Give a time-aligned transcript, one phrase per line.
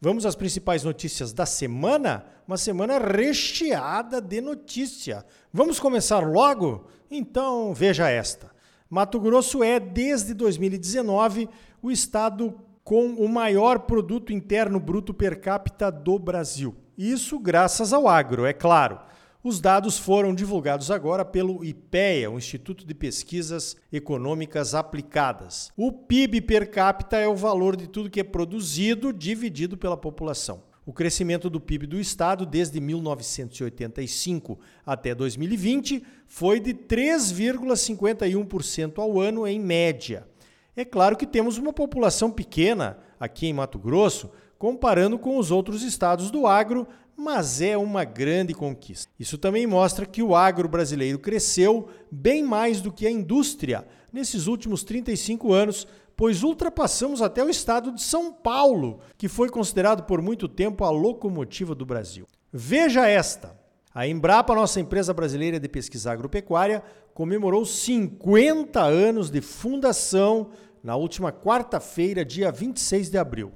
[0.00, 2.24] Vamos às principais notícias da semana?
[2.46, 5.26] Uma semana recheada de notícia.
[5.52, 6.86] Vamos começar logo?
[7.10, 8.48] Então veja esta.
[8.88, 11.48] Mato Grosso é, desde 2019,
[11.82, 16.76] o estado com o maior produto interno bruto per capita do Brasil.
[16.96, 19.00] Isso graças ao agro, é claro.
[19.48, 25.72] Os dados foram divulgados agora pelo IPEA, o Instituto de Pesquisas Econômicas Aplicadas.
[25.74, 30.62] O PIB per capita é o valor de tudo que é produzido dividido pela população.
[30.84, 39.46] O crescimento do PIB do estado desde 1985 até 2020 foi de 3,51% ao ano
[39.46, 40.28] em média.
[40.76, 45.82] É claro que temos uma população pequena aqui em Mato Grosso, comparando com os outros
[45.82, 49.10] estados do agro, mas é uma grande conquista.
[49.18, 54.46] Isso também mostra que o agro brasileiro cresceu bem mais do que a indústria nesses
[54.46, 55.86] últimos 35 anos,
[56.16, 60.90] pois ultrapassamos até o estado de São Paulo, que foi considerado por muito tempo a
[60.90, 62.26] locomotiva do Brasil.
[62.52, 63.56] Veja esta:
[63.94, 66.82] a Embrapa, nossa empresa brasileira de pesquisa agropecuária,
[67.14, 70.50] comemorou 50 anos de fundação
[70.82, 73.52] na última quarta-feira, dia 26 de abril.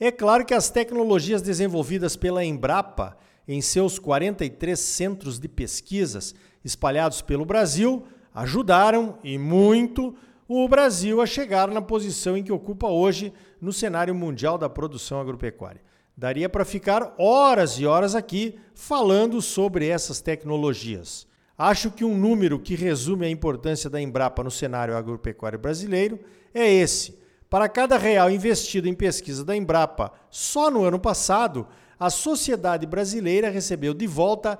[0.00, 3.16] É claro que as tecnologias desenvolvidas pela Embrapa
[3.48, 10.14] em seus 43 centros de pesquisas espalhados pelo Brasil ajudaram e muito
[10.46, 15.20] o Brasil a chegar na posição em que ocupa hoje no cenário mundial da produção
[15.20, 15.82] agropecuária.
[16.16, 21.26] Daria para ficar horas e horas aqui falando sobre essas tecnologias.
[21.56, 26.20] Acho que um número que resume a importância da Embrapa no cenário agropecuário brasileiro
[26.54, 27.18] é esse
[27.50, 31.66] para cada real investido em pesquisa da Embrapa só no ano passado,
[31.98, 34.58] a sociedade brasileira recebeu de volta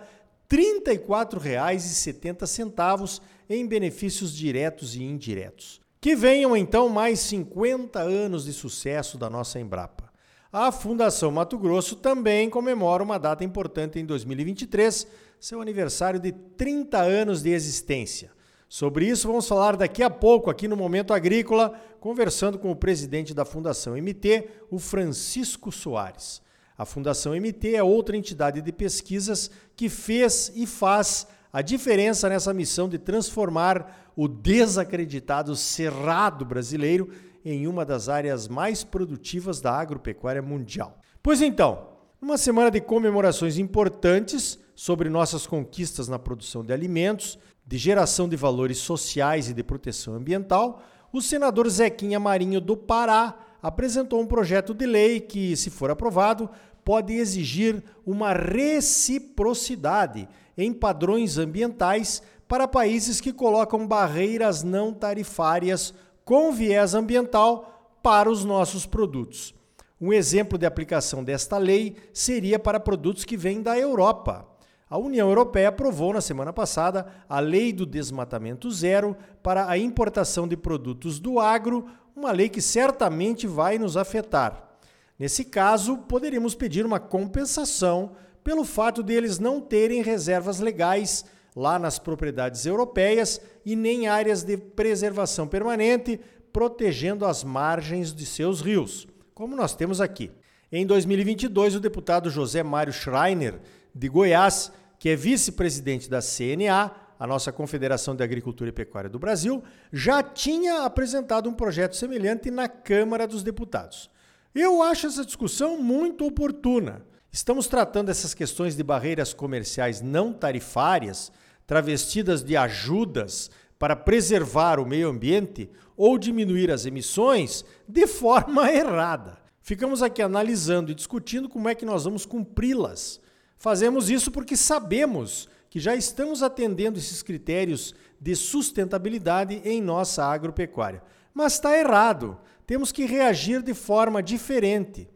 [0.50, 5.80] R$ 34,70 em benefícios diretos e indiretos.
[6.00, 10.08] Que venham então mais 50 anos de sucesso da nossa Embrapa.
[10.50, 15.06] A Fundação Mato Grosso também comemora uma data importante em 2023,
[15.38, 18.30] seu aniversário de 30 anos de existência.
[18.68, 23.32] Sobre isso, vamos falar daqui a pouco, aqui no Momento Agrícola, conversando com o presidente
[23.32, 26.42] da Fundação MT, o Francisco Soares.
[26.76, 32.52] A Fundação MT é outra entidade de pesquisas que fez e faz a diferença nessa
[32.52, 37.10] missão de transformar o desacreditado cerrado brasileiro
[37.42, 41.00] em uma das áreas mais produtivas da agropecuária mundial.
[41.22, 41.88] Pois então,
[42.20, 48.34] numa semana de comemorações importantes sobre nossas conquistas na produção de alimentos, de Geração de
[48.34, 54.72] Valores Sociais e de Proteção Ambiental, o senador Zequinha Marinho do Pará apresentou um projeto
[54.72, 56.48] de lei que, se for aprovado,
[56.82, 65.92] pode exigir uma reciprocidade em padrões ambientais para países que colocam barreiras não tarifárias
[66.24, 69.54] com viés ambiental para os nossos produtos.
[70.00, 74.57] Um exemplo de aplicação desta lei seria para produtos que vêm da Europa.
[74.90, 80.48] A União Europeia aprovou na semana passada a Lei do Desmatamento Zero para a importação
[80.48, 84.78] de produtos do agro, uma lei que certamente vai nos afetar.
[85.18, 88.12] Nesse caso, poderíamos pedir uma compensação
[88.42, 91.24] pelo fato de eles não terem reservas legais
[91.54, 96.18] lá nas propriedades europeias e nem áreas de preservação permanente
[96.50, 100.30] protegendo as margens de seus rios, como nós temos aqui.
[100.70, 103.60] Em 2022, o deputado José Mário Schreiner
[103.98, 109.18] de Goiás, que é vice-presidente da CNA, a nossa Confederação de Agricultura e Pecuária do
[109.18, 114.08] Brasil, já tinha apresentado um projeto semelhante na Câmara dos Deputados.
[114.54, 117.04] Eu acho essa discussão muito oportuna.
[117.32, 121.32] Estamos tratando essas questões de barreiras comerciais não tarifárias,
[121.66, 123.50] travestidas de ajudas
[123.80, 129.38] para preservar o meio ambiente ou diminuir as emissões, de forma errada.
[129.60, 133.20] Ficamos aqui analisando e discutindo como é que nós vamos cumpri-las.
[133.58, 141.02] Fazemos isso porque sabemos que já estamos atendendo esses critérios de sustentabilidade em nossa agropecuária.
[141.34, 142.38] Mas está errado.
[142.66, 145.08] Temos que reagir de forma diferente.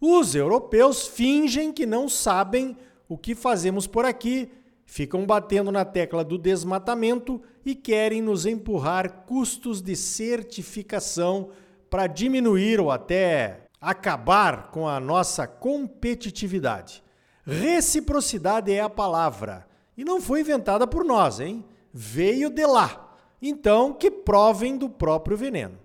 [0.00, 2.76] Os europeus fingem que não sabem
[3.08, 4.50] o que fazemos por aqui,
[4.84, 11.50] ficam batendo na tecla do desmatamento e querem nos empurrar custos de certificação
[11.90, 17.02] para diminuir ou até acabar com a nossa competitividade.
[17.48, 19.66] Reciprocidade é a palavra.
[19.96, 21.64] E não foi inventada por nós, hein?
[21.90, 23.16] Veio de lá.
[23.40, 25.78] Então, que provem do próprio veneno.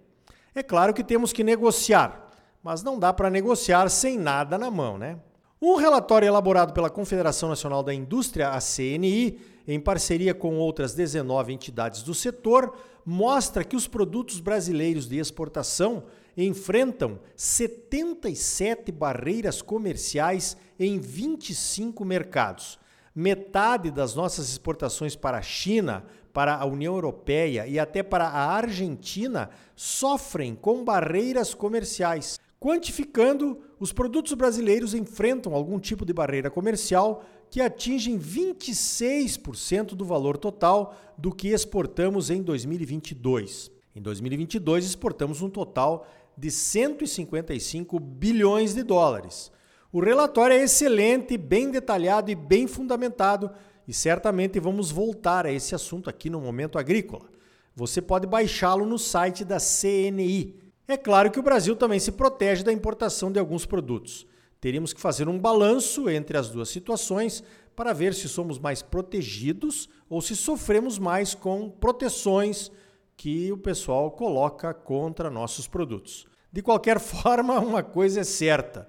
[0.54, 2.30] É claro que temos que negociar,
[2.62, 5.18] mas não dá para negociar sem nada na mão, né?
[5.62, 11.54] Um relatório elaborado pela Confederação Nacional da Indústria, a CNI, em parceria com outras 19
[11.54, 12.76] entidades do setor,
[13.06, 16.04] mostra que os produtos brasileiros de exportação
[16.36, 22.80] enfrentam 77 barreiras comerciais em 25 mercados.
[23.16, 26.04] Metade das nossas exportações para a China,
[26.34, 32.40] para a União Europeia e até para a Argentina sofrem com barreiras comerciais.
[32.60, 40.38] Quantificando, os produtos brasileiros enfrentam algum tipo de barreira comercial que atingem 26% do valor
[40.38, 43.70] total do que exportamos em 2022.
[43.96, 49.52] Em 2022, exportamos um total de 155 bilhões de dólares.
[49.94, 53.52] O relatório é excelente, bem detalhado e bem fundamentado,
[53.88, 57.30] e certamente vamos voltar a esse assunto aqui no Momento Agrícola.
[57.76, 60.60] Você pode baixá-lo no site da CNI.
[60.88, 64.26] É claro que o Brasil também se protege da importação de alguns produtos.
[64.60, 67.44] Teríamos que fazer um balanço entre as duas situações
[67.76, 72.72] para ver se somos mais protegidos ou se sofremos mais com proteções
[73.16, 76.26] que o pessoal coloca contra nossos produtos.
[76.52, 78.88] De qualquer forma, uma coisa é certa: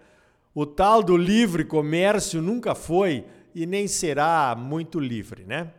[0.54, 5.72] o tal do livre comércio nunca foi e nem será muito livre, né?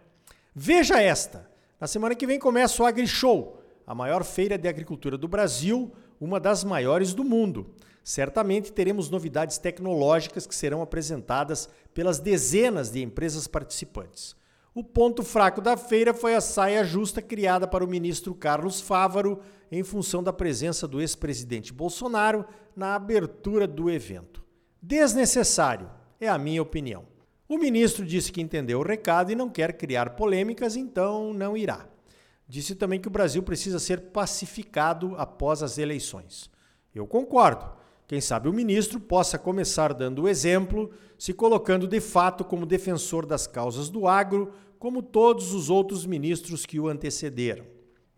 [0.53, 1.49] Veja esta:
[1.79, 6.39] na semana que vem começa o AgriShow, a maior feira de agricultura do Brasil, uma
[6.39, 7.73] das maiores do mundo.
[8.03, 14.35] Certamente teremos novidades tecnológicas que serão apresentadas pelas dezenas de empresas participantes.
[14.75, 19.39] O ponto fraco da feira foi a saia justa criada para o ministro Carlos Fávaro
[19.71, 22.45] em função da presença do ex-presidente Bolsonaro
[22.75, 24.44] na abertura do evento.
[24.87, 25.89] Desnecessário,
[26.21, 27.07] é a minha opinião.
[27.49, 31.87] O ministro disse que entendeu o recado e não quer criar polêmicas, então não irá.
[32.47, 36.51] Disse também que o Brasil precisa ser pacificado após as eleições.
[36.93, 37.67] Eu concordo.
[38.05, 43.25] Quem sabe o ministro possa começar dando o exemplo, se colocando de fato como defensor
[43.25, 47.65] das causas do agro, como todos os outros ministros que o antecederam.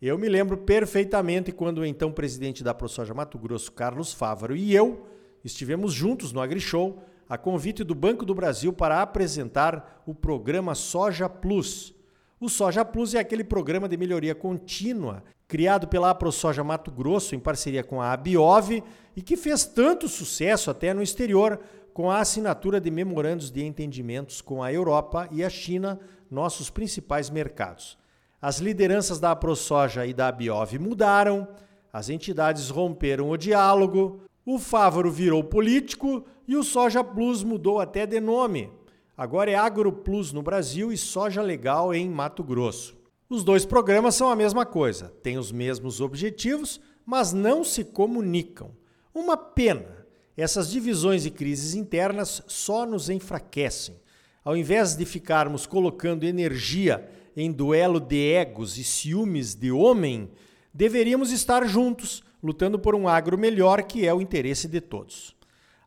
[0.01, 4.75] Eu me lembro perfeitamente quando o então presidente da ProSoja Mato Grosso, Carlos Fávaro, e
[4.75, 5.15] eu
[5.47, 11.27] estivemos juntos no AgriShow a convite do Banco do Brasil para apresentar o programa Soja
[11.27, 11.93] Plus.
[12.39, 17.39] O Soja Plus é aquele programa de melhoria contínua criado pela ProSoja Mato Grosso em
[17.39, 18.83] parceria com a Abiov
[19.15, 21.59] e que fez tanto sucesso até no exterior
[21.93, 25.99] com a assinatura de memorandos de entendimentos com a Europa e a China,
[26.29, 27.97] nossos principais mercados.
[28.41, 31.47] As lideranças da ProSoja e da Abiov mudaram,
[31.91, 38.05] as entidades romperam o diálogo, o Fávaro virou político e o Soja Plus mudou até
[38.05, 38.71] de nome.
[39.17, 42.95] Agora é Agro Plus no Brasil e Soja Legal em Mato Grosso.
[43.29, 48.71] Os dois programas são a mesma coisa, têm os mesmos objetivos, mas não se comunicam.
[49.13, 50.07] Uma pena.
[50.37, 53.99] Essas divisões e crises internas só nos enfraquecem.
[54.45, 57.05] Ao invés de ficarmos colocando energia
[57.35, 60.31] em duelo de egos e ciúmes de homem,
[60.73, 65.35] deveríamos estar juntos, lutando por um agro melhor que é o interesse de todos.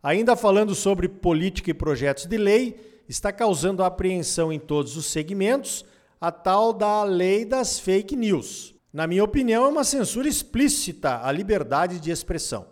[0.02, 5.86] Ainda falando sobre política e projetos de lei, está causando apreensão em todos os segmentos
[6.20, 8.74] a tal da lei das fake news.
[8.92, 12.66] Na minha opinião, é uma censura explícita à liberdade de expressão.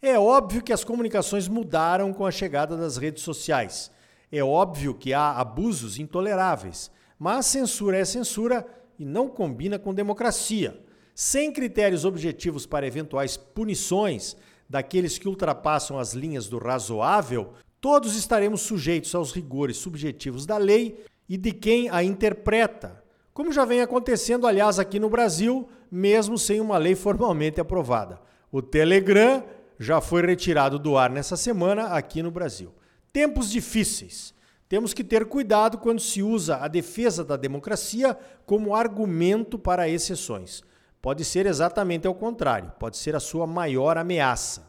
[0.00, 3.90] É óbvio que as comunicações mudaram com a chegada das redes sociais.
[4.32, 8.66] É óbvio que há abusos intoleráveis, mas censura é censura
[8.98, 10.82] e não combina com democracia.
[11.14, 14.36] Sem critérios objetivos para eventuais punições
[14.68, 21.04] daqueles que ultrapassam as linhas do razoável, todos estaremos sujeitos aos rigores subjetivos da lei
[21.28, 26.60] e de quem a interpreta, como já vem acontecendo, aliás, aqui no Brasil, mesmo sem
[26.60, 28.20] uma lei formalmente aprovada.
[28.50, 29.44] O Telegram
[29.78, 32.72] já foi retirado do ar nessa semana aqui no Brasil.
[33.12, 34.32] Tempos difíceis.
[34.68, 38.16] Temos que ter cuidado quando se usa a defesa da democracia
[38.46, 40.62] como argumento para exceções.
[41.04, 44.66] Pode ser exatamente ao contrário, pode ser a sua maior ameaça.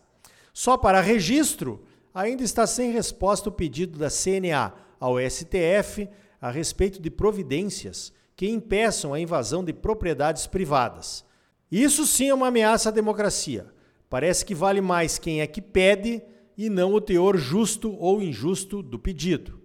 [0.54, 6.10] Só para registro, ainda está sem resposta o pedido da CNA ao STF
[6.42, 11.24] a respeito de providências que impeçam a invasão de propriedades privadas.
[11.72, 13.68] Isso sim é uma ameaça à democracia.
[14.10, 16.22] Parece que vale mais quem é que pede
[16.58, 19.62] e não o teor justo ou injusto do pedido.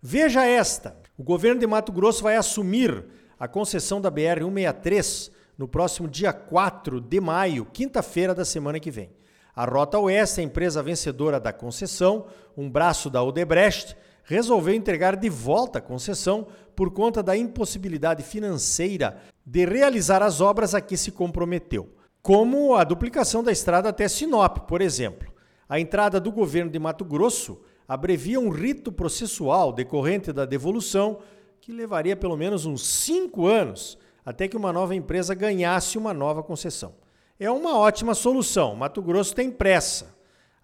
[0.00, 3.04] Veja esta: o governo de Mato Grosso vai assumir
[3.36, 9.10] a concessão da BR-163 no próximo dia 4 de maio, quinta-feira da semana que vem.
[9.54, 15.28] A Rota Oeste, a empresa vencedora da concessão, um braço da Odebrecht, resolveu entregar de
[15.28, 21.12] volta a concessão por conta da impossibilidade financeira de realizar as obras a que se
[21.12, 25.32] comprometeu, como a duplicação da estrada até Sinop, por exemplo.
[25.68, 31.20] A entrada do governo de Mato Grosso abrevia um rito processual decorrente da devolução
[31.60, 36.42] que levaria pelo menos uns cinco anos até que uma nova empresa ganhasse uma nova
[36.42, 36.94] concessão.
[37.38, 38.74] É uma ótima solução.
[38.74, 40.14] Mato Grosso tem pressa.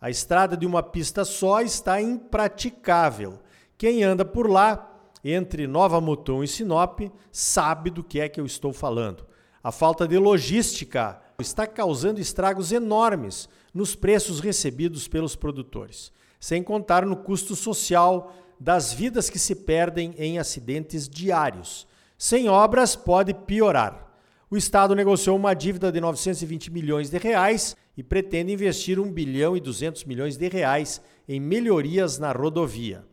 [0.01, 3.39] A estrada de uma pista só está impraticável.
[3.77, 4.87] Quem anda por lá,
[5.23, 7.01] entre Nova Mutum e Sinop,
[7.31, 9.27] sabe do que é que eu estou falando.
[9.63, 17.05] A falta de logística está causando estragos enormes nos preços recebidos pelos produtores, sem contar
[17.05, 21.87] no custo social das vidas que se perdem em acidentes diários.
[22.23, 24.07] Sem obras pode piorar.
[24.51, 29.57] O Estado negociou uma dívida de 920 milhões de reais e pretende investir 1 bilhão
[29.57, 33.07] e 200 milhões de reais em melhorias na rodovia.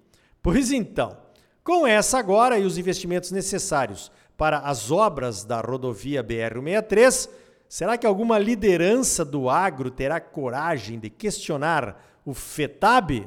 [0.44, 1.18] Pois então,
[1.64, 7.30] com essa agora e os investimentos necessários para as obras da rodovia BR-163,
[7.70, 13.26] será que alguma liderança do agro terá coragem de questionar o FETAB?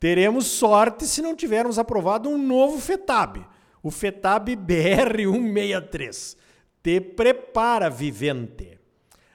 [0.00, 3.46] Teremos sorte se não tivermos aprovado um novo FETAB,
[3.84, 6.36] o FETAB BR-163
[6.82, 8.78] te prepara, vivente.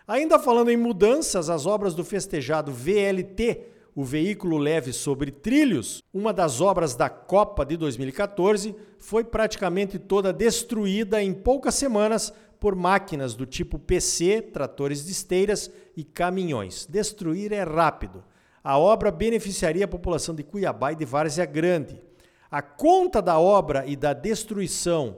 [0.08, 3.62] Ainda falando em mudanças, as obras do festejado VLT,
[3.94, 10.34] o veículo leve sobre trilhos, uma das obras da Copa de 2014, foi praticamente toda
[10.34, 16.88] destruída em poucas semanas por máquinas do tipo PC, tratores de esteiras e caminhões.
[16.90, 18.24] Destruir é rápido.
[18.64, 22.09] A obra beneficiaria a população de Cuiabá e de Várzea Grande.
[22.52, 25.18] A conta da obra e da destruição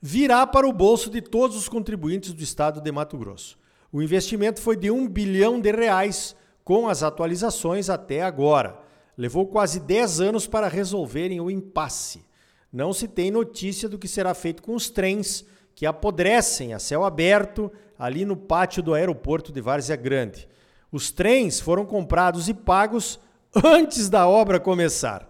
[0.00, 3.58] virá para o bolso de todos os contribuintes do estado de Mato Grosso.
[3.92, 8.78] O investimento foi de um bilhão de reais com as atualizações até agora.
[9.16, 12.24] Levou quase 10 anos para resolverem o impasse.
[12.72, 15.44] Não se tem notícia do que será feito com os trens
[15.74, 20.48] que apodrecem a céu aberto ali no pátio do aeroporto de Várzea Grande.
[20.92, 23.18] Os trens foram comprados e pagos
[23.64, 25.27] antes da obra começar.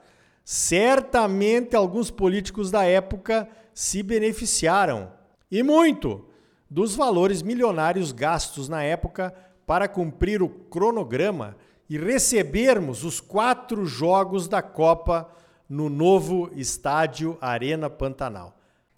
[0.51, 5.13] Certamente alguns políticos da época se beneficiaram,
[5.51, 6.25] e muito,
[6.71, 9.35] dos valores milionários gastos na época
[9.67, 11.55] para cumprir o cronograma
[11.87, 15.31] e recebermos os quatro jogos da Copa
[15.69, 18.57] no novo estádio Arena Pantanal.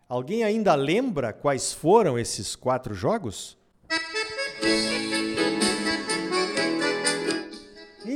[0.09, 3.59] Alguém ainda lembra quais foram esses quatro jogos?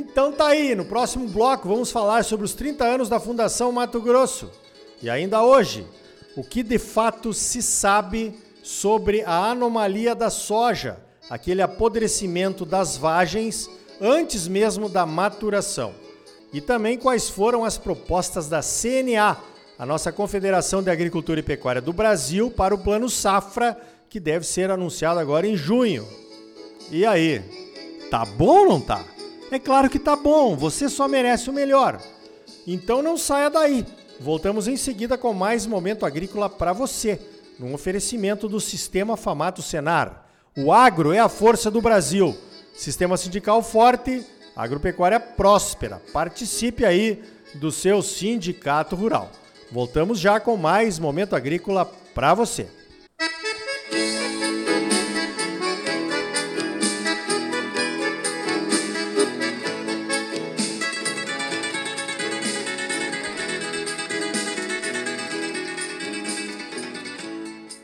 [0.07, 3.99] Então tá aí, no próximo bloco vamos falar sobre os 30 anos da Fundação Mato
[3.99, 4.51] Grosso.
[5.01, 5.85] E ainda hoje,
[6.37, 13.67] o que de fato se sabe sobre a anomalia da soja, aquele apodrecimento das vagens
[13.99, 15.95] antes mesmo da maturação.
[16.53, 19.37] E também quais foram as propostas da CNA,
[19.77, 23.75] a nossa Confederação de Agricultura e Pecuária do Brasil, para o Plano Safra,
[24.07, 26.07] que deve ser anunciado agora em junho.
[26.91, 27.41] E aí,
[28.11, 29.03] tá bom ou não tá?
[29.51, 32.01] É claro que tá bom, você só merece o melhor.
[32.65, 33.85] Então não saia daí.
[34.19, 37.19] Voltamos em seguida com mais momento agrícola para você,
[37.59, 40.25] num oferecimento do Sistema Famato Senar.
[40.57, 42.35] O agro é a força do Brasil.
[42.73, 44.25] Sistema sindical forte,
[44.55, 46.01] agropecuária próspera.
[46.13, 47.21] Participe aí
[47.55, 49.29] do seu sindicato rural.
[49.71, 52.67] Voltamos já com mais momento agrícola para você.